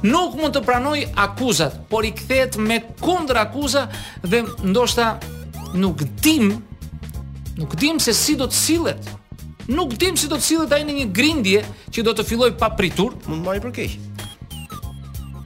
[0.09, 0.96] nuk mund të pranoj
[1.27, 3.94] akuzat por i këthet me kundër akuzat
[4.25, 5.18] dhe ndoshta
[5.75, 6.57] nuk dim
[7.61, 9.11] nuk dim se si do të silet
[9.68, 12.55] nuk dim se si do të silet aji në një grindje që do të filloj
[12.59, 14.10] pa pritur mund më i përkejhë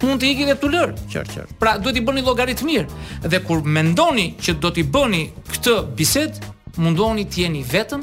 [0.04, 0.94] punë të ikit dhe të lërë.
[1.08, 3.00] Qartë, Pra duhet i bëni logaritë mirë.
[3.30, 6.50] Dhe kur mendoni që do t'i bëni këtë bisedë,
[6.84, 8.02] mundohuni të jeni vetëm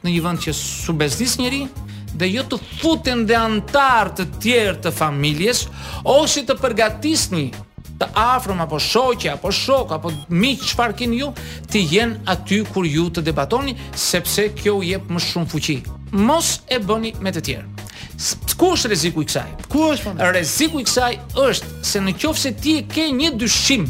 [0.00, 1.62] në një vend që subeznis njëri
[2.18, 5.62] dhe jo të futen dhe antar të tjerë të familjes
[6.14, 7.50] ose të përgatisni
[8.00, 10.10] të afrëm apo shoqe apo shok apo
[10.42, 11.28] miq çfarë keni ju
[11.70, 13.76] të jenë aty kur ju të debatoni
[14.08, 15.78] sepse kjo u jep më shumë fuqi
[16.26, 17.79] mos e bëni me të tjerë
[18.60, 19.50] Ku është rreziku i kësaj?
[19.72, 20.28] Ku është po?
[20.34, 23.86] Rreziku i kësaj është se në qoftë se ti ke një dyshim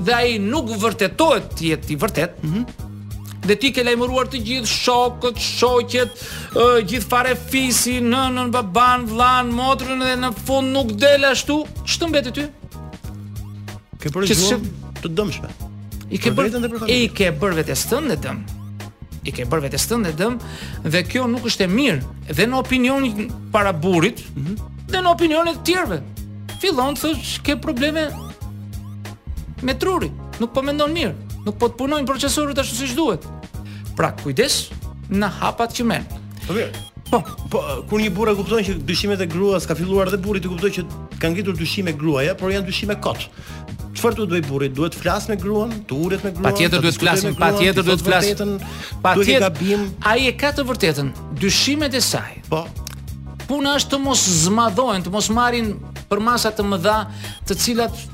[0.00, 2.90] dhe ai nuk vërtetohet ti e ti vërtet, mm -hmm.
[3.46, 6.22] dhe ti ke lajmëruar të gjithë shokët, shoqet,
[6.88, 11.56] gjithë fare fisin, nënën, baban, vllain, motrën dhe në fund nuk del ashtu,
[11.90, 12.46] ç'të mbet ty?
[14.00, 14.60] Ke përgjuar
[15.02, 15.48] të dëmshme.
[16.10, 18.38] I ke bërë i ke bërë vetes tënde dëm
[19.28, 20.38] i ke bërë vetes tënde dëm
[20.88, 25.64] dhe kjo nuk është e mirë dhe në opinionin para burrit dhe në opinionin e
[25.66, 25.98] tjerëve
[26.62, 28.08] fillon thosh ke probleme
[29.66, 30.08] me truri
[30.40, 31.12] nuk po mendon mirë
[31.46, 33.26] nuk po të punojnë procesorët ashtu siç duhet
[33.96, 34.62] pra kujdes
[35.12, 37.18] në hapat që merr po mirë po
[37.52, 40.74] po kur një burrë kupton që dyshimet e gruas ka filluar dhe burri të kupton
[40.78, 40.86] që
[41.20, 43.26] kanë ngritur dyshime gruaja por janë dyshime kot
[43.96, 44.68] Çfarë duhet bëj burri?
[44.76, 46.46] Duhet të flas me gruan, të uret me gruan.
[46.46, 48.30] Patjetër duhet të flas patjetër duhet të flas.
[49.02, 49.86] Patjetër gabim.
[50.06, 51.10] Ai e ka të vërtetën.
[51.42, 52.36] Dyshimet e saj.
[52.50, 52.62] Po.
[53.48, 55.72] Puna është të mos zmadhohen, të mos marrin
[56.10, 56.98] për masa të mëdha,
[57.50, 58.04] të cilat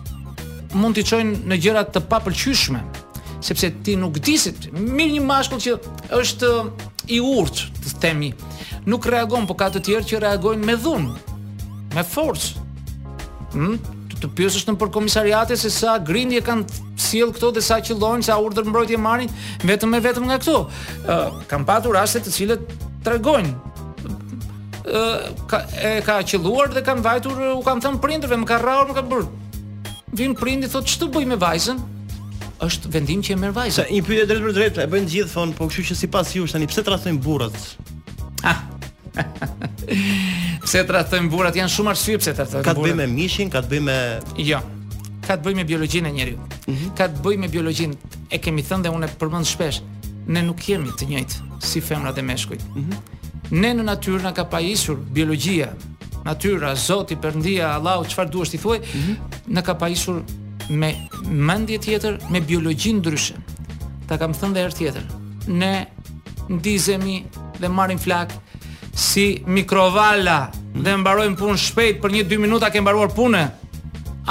[0.77, 2.81] mund t'i çojnë në gjëra të papëlqyeshme,
[3.45, 5.77] sepse ti nuk di se mirë një mashkull që
[6.17, 6.71] është uh,
[7.17, 8.33] i urtë, të themi,
[8.89, 11.37] nuk reagon, por ka të tjerë që reagojnë me dhunë,
[11.97, 12.65] me forcë.
[13.57, 13.77] Hm?
[14.27, 18.69] të pyesësh në përkomisariate se sa grindje kanë sjell këto dhe sa qillojnë, sa urdhër
[18.69, 19.31] mbrojtje marrin
[19.69, 20.57] vetëm e vetëm nga këto.
[20.67, 23.73] Ë, uh, kam patur raste të cilët tregojnë
[24.87, 25.03] ë
[25.51, 28.99] ka e ka qelluar dhe kanë vajtur u kanë thënë prindërve më ka rrahur më
[29.01, 29.25] ka bër.
[30.19, 31.83] Vin prindi thotë ç'të bëj me vajzën?
[32.67, 33.85] Është vendim që e merr vajza.
[33.91, 36.71] i pyetë drejt për drejtë e bën gjithë fon, po kështu që sipas jush tani
[36.71, 37.59] pse trashtojnë burrat?
[38.47, 38.63] Ah.
[40.65, 42.65] pse të rathëm burat janë shumë arsye pse të burat.
[42.67, 43.99] Ka të bëj me mishin, ka të bëj me
[44.45, 44.61] Jo.
[45.27, 46.39] Ka të bëj me biologjinë e njeriu.
[46.39, 46.95] Mm -hmm.
[46.99, 47.95] Ka të bëj me biologjinë.
[48.31, 49.81] E kemi thënë dhe unë e përmend shpesh,
[50.29, 52.61] ne nuk jemi të njëjtë si femrat dhe meshkujt.
[52.75, 52.97] Mm -hmm.
[53.51, 55.69] Ne në natyrë na ka pajisur biologjia,
[56.25, 59.17] natyra, Zoti, Perëndia, Allahu, çfarë duhet të thuaj, mm -hmm.
[59.47, 60.23] na ka pajisur
[60.71, 60.91] me
[61.31, 63.35] mendje tjetër, me biologji ndryshe.
[64.07, 65.03] Ta kam thënë edhe herë tjetër.
[65.49, 65.87] Ne
[66.49, 67.25] ndizemi
[67.61, 68.31] dhe marrim flak
[68.97, 73.51] si mikrovala dhe mbarojm punë shpejt për një 2 minuta ke mbaruar punën.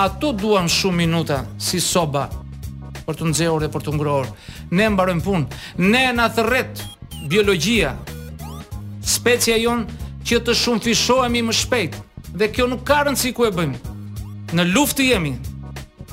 [0.02, 2.26] Ato duam shumë minuta si soba
[3.06, 4.32] për të nxjerrë dhe për të ngrohur.
[4.74, 5.62] Ne mbarojm punë.
[5.86, 6.82] Ne na thret
[7.30, 7.94] biologjia.
[9.06, 9.86] Specia jon
[10.26, 12.00] që të shumë fishohemi më shpejt
[12.34, 13.94] dhe kjo nuk ka rëndsi ku e bëjmë.
[14.58, 15.36] Në luftë jemi.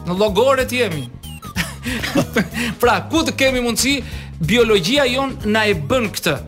[0.04, 1.06] Në llogore të jemi.
[2.82, 3.96] pra, ku të kemi mundësi,
[4.44, 6.40] biologjia jon na e bën këtë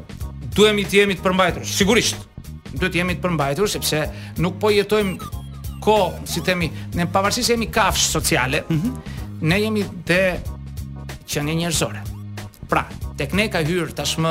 [0.55, 1.67] duhemi të jemi të përmbajtur.
[1.67, 2.23] Sigurisht,
[2.79, 4.05] duhet të jemi të përmbajtur sepse
[4.43, 5.43] nuk po jetojmë
[5.85, 9.41] ko, si themi, ne pavarësisht jemi kafshë sociale, mm -hmm.
[9.51, 10.21] ne jemi të
[11.31, 12.03] që një njerëzore.
[12.71, 12.87] Pra,
[13.19, 14.31] tek ne ka hyrë tashmë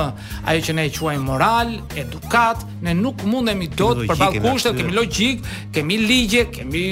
[0.51, 4.95] ajo që ne e quajmë moral, edukat, ne nuk mundemi dot për ball kushte, kemi
[4.97, 5.43] logjik,
[5.75, 6.83] kemi ligje, kemi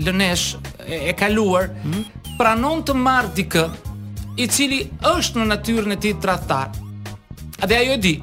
[0.04, 0.46] lënesh,
[0.86, 2.04] e, e kaluar, mm -hmm.
[2.38, 3.64] pranon të marr dikë
[4.36, 4.80] i cili
[5.16, 6.68] është në natyrën e tij tradhtar.
[7.62, 8.14] A dhe ajo e di,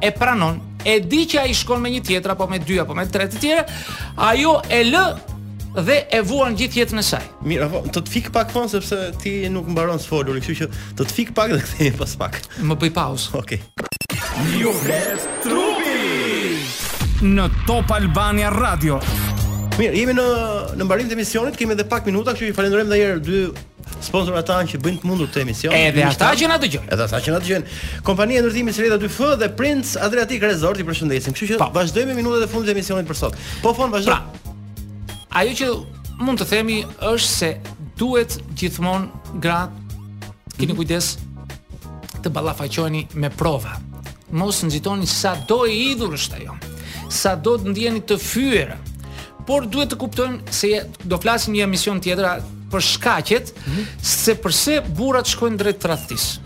[0.00, 2.94] e pranon, e di që a i shkon me një tjetra, po me dyja, po
[2.94, 3.62] me tretë tjera,
[4.30, 5.06] ajo e lë
[5.84, 7.26] dhe e vuan gjithë jetën e saj.
[7.46, 10.68] Mirë, apo të të fik pak fon sepse ti nuk mbaron të folur, kështu që
[10.98, 12.40] të të fik pak dhe kthehemi pas pak.
[12.64, 13.36] Më bëj pauzë.
[13.42, 13.62] Okej.
[13.76, 14.44] Okay.
[14.58, 15.26] You get
[17.16, 18.98] Në Top Albania Radio.
[19.76, 20.26] Mirë, jemi në
[20.78, 23.42] në mbarim të emisionit, kemi edhe pak minuta, kështu që ju falenderojmë edhe herë dy
[24.06, 25.76] sponsorët tanë që bëjnë të mundur këtë emision.
[25.76, 26.92] Edhe ata që na dëgjojnë.
[26.92, 27.76] Edhe ata që na dëgjojnë.
[28.06, 31.36] Kompania e ndërtimit Sreda 2F dhe Prince Adriatic Resort i përshëndesim.
[31.36, 31.70] Kështu që po.
[31.76, 33.40] vazhdojmë me minutat e fundit të emisionit për sot.
[33.64, 34.12] Po fon vazhdo.
[34.16, 34.45] Pra,
[35.36, 35.66] ajo që
[36.24, 37.50] mund të themi është se
[38.00, 39.84] duhet gjithmonë gratë
[40.56, 40.78] keni mhm.
[40.78, 41.10] kujdes
[42.24, 43.76] të ballafaqoheni me prova.
[44.34, 46.54] Mos nxitoni sa do e idhur është ajo.
[47.14, 48.72] Sa do të ndjeni të fyer.
[49.46, 50.70] Por duhet të kuptojmë se
[51.06, 52.40] do flasim një emision tjetër
[52.72, 54.02] për shkaqet mm -hmm.
[54.02, 56.40] se pse burrat shkojnë drejt tradhtis.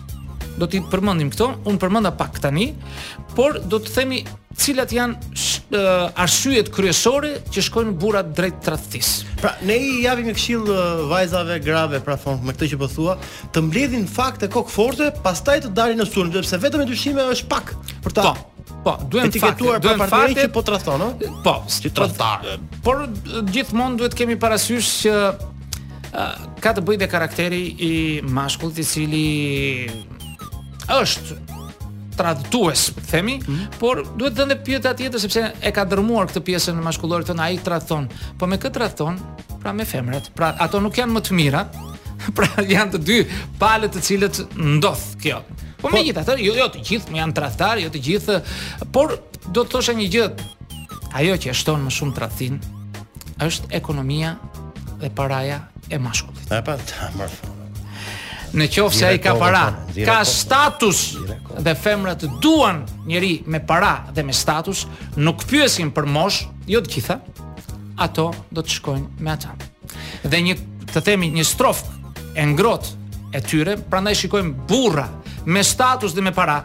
[0.59, 2.75] Do t'i përmendim këto, un përmenda pak tani,
[3.37, 4.21] por do të themi
[4.61, 5.81] cilat janë sh, e,
[6.21, 9.37] arsyet kryesore që shkojnë burrat drejt tradhtisë.
[9.41, 10.69] Pra ne i japim një këshill
[11.11, 13.17] vajzave grave, pra thon me këtë që po thua,
[13.55, 17.73] të mbledhin fakte kokforte, forte, pastaj të dalin në sulm, sepse vetëm ndryshime është pak
[18.05, 18.27] për ta.
[18.35, 21.41] Po, po, duhen etiketuar fakte, për partnerin që po tradhton, ëh?
[21.45, 22.53] Po, si tradhtar.
[22.75, 25.17] Po, por gjithmonë duhet kemi parasysh që
[26.65, 27.93] ka të bëjë me karakteri i
[28.35, 29.27] mashkullit i cili
[30.91, 31.60] është
[32.21, 33.79] tradhtues, themi, mm -hmm.
[33.81, 37.57] por duhet dhënë pyetja tjetër sepse e ka dërmuar këtë pjesën e maskullorit tonë ai
[37.65, 38.09] tradhton.
[38.39, 39.17] Po me këtë tradhton,
[39.63, 40.29] pra me femrat.
[40.37, 41.63] Pra ato nuk janë më të mira.
[42.37, 43.19] Pra janë të dy
[43.61, 45.39] palë të cilët ndodh kjo.
[45.83, 48.37] Po, po megjithatë, jo jo të gjithë më janë tradhtar, jo të gjithë,
[48.93, 49.17] por
[49.57, 50.27] do të thoshë një gjë.
[51.19, 52.61] Ajo që shton më shumë tradhtin
[53.41, 54.37] është ekonomia
[55.01, 56.53] dhe paraja e mashkullit.
[56.53, 57.60] E pa, tamam
[58.59, 59.65] në qofë se a i ka para,
[60.05, 61.15] ka status
[61.63, 64.87] dhe femrat duan njëri me para dhe me status,
[65.17, 67.19] nuk pyesin për mosh, jo të gjitha,
[68.01, 69.55] ato do të shkojnë me ata.
[70.25, 70.57] Dhe një,
[70.93, 71.95] të themi, një strofë
[72.39, 72.91] e ngrot
[73.35, 75.07] e tyre, pra i shikojmë burra
[75.47, 76.61] me status dhe me para,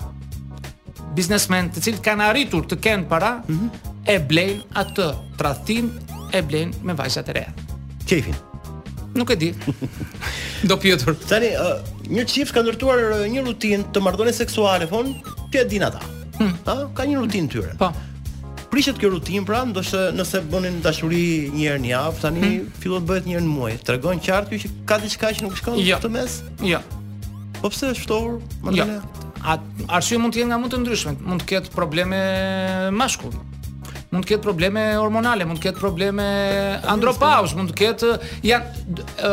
[1.15, 3.69] biznesmen të cilët kanë arritur të kenë para, mm -hmm.
[4.05, 5.05] e blejnë atë
[5.37, 5.91] tradhtin
[6.33, 7.53] e blejnë me vajzat e reja.
[8.05, 8.35] Kefin.
[9.15, 9.53] Nuk e di.
[10.65, 11.15] do pjetur.
[11.29, 11.77] Tani uh,
[12.09, 15.13] një çift ka ndërtuar uh, një rutinë të marrëdhënies seksuale, thon,
[15.53, 16.01] ti e din ata.
[16.39, 16.53] Hmm.
[16.67, 17.75] Ha, ka një rutinë tyre.
[17.79, 17.91] Po.
[18.73, 21.21] Prishet kjo rutinë pra, ndoshta nëse bënin dashuri
[21.53, 22.71] një herë në javë, tani hmm.
[22.81, 23.75] fillon të bëhet një herë në muaj.
[23.87, 25.91] Tregon qartë që ka diçka që nuk shkon ja.
[25.93, 25.99] Jo.
[26.01, 26.39] këtu mes?
[26.67, 26.73] Jo.
[26.73, 26.81] Ja.
[27.61, 28.41] Po pse është ftohur?
[28.75, 28.83] Jo.
[28.89, 29.57] Ja.
[29.99, 31.21] Arsye mund të jenë nga më të ndryshmet.
[31.23, 32.23] Mund të ketë probleme
[32.97, 33.37] mashkull
[34.15, 36.23] mund të ketë probleme hormonale, mund të ketë probleme
[36.87, 38.11] andropaus, mund të ketë
[38.47, 39.25] janë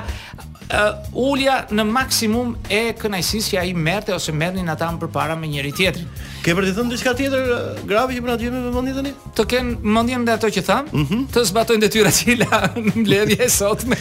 [0.72, 5.52] uh, ulja në maksimum e kënaqësisë që ai merrte ose merrnin ata më përpara me
[5.56, 6.12] njëri tjetrin.
[6.48, 7.48] Ke për të thënë diçka tjetër
[7.90, 9.10] grave që po na djem me vëmendje tani?
[9.36, 11.26] Të ken mendjen me ato që tham, mm -hmm.
[11.34, 12.60] të zbatojnë detyrat që la
[12.96, 13.98] mbledhje sot me.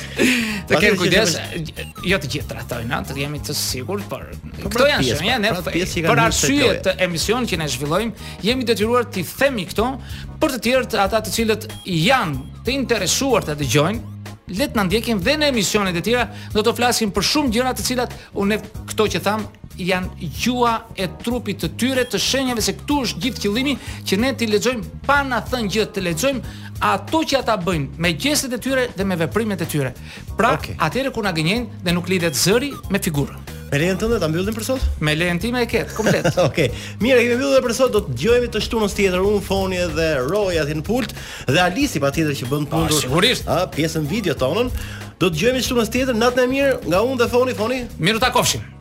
[0.70, 1.32] Të ken kujdes,
[2.06, 5.74] jo të gjithë trajtojnë, na, të jemi të sigurt, por po, pra këto janë pra
[6.12, 8.12] për arsye të emisionit që ne zhvillojmë,
[8.46, 9.90] jemi detyruar të themi këto
[10.40, 13.98] për të tjerë ata të cilët janë të interesuar të dëgjojnë,
[14.58, 17.74] le të na ndjekin dhe në emisionet e tjera do të flasim për shumë gjëra
[17.74, 18.56] të cilat unë
[18.86, 19.42] këto që tham
[19.78, 23.74] janë gjua e trupit të tyre të shenjave se këtu është gjithë qëllimi
[24.08, 26.54] që ne t'i lexojmë pa na thënë gjë të lexojmë
[26.86, 29.92] ato që ata bëjnë me gjestet e tyre dhe me veprimet e tyre.
[30.36, 30.74] Pra, okay.
[30.86, 33.52] atyre ku na gënjen dhe nuk lidhet zëri me figurën.
[33.66, 34.82] Me lejen tënde ta mbyllim për sot?
[35.02, 36.28] Me lehen time e ket, komplet.
[36.30, 36.44] Okej.
[36.56, 36.70] Okay.
[37.02, 40.62] Mirë, kemi mbyllur për sot, do të dëgjojmë të shtunës tjetër un foni dhe Roja
[40.68, 41.12] t'in në pult
[41.50, 42.86] dhe Alisi patjetër që bën punë.
[42.86, 43.50] Ah, sigurisht.
[43.52, 44.70] Ah, pjesën video tonën.
[45.20, 47.82] Do të dëgjojmë shtunës tjetër, natën e mirë nga un dhe foni, foni.
[48.00, 48.75] Mirë takofshin.